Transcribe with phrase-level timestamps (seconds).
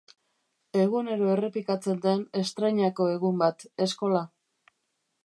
[0.83, 4.27] Egunero errepikatzen den estreinako egun bat, eskola.